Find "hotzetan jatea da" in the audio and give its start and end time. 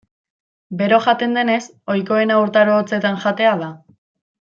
2.83-3.73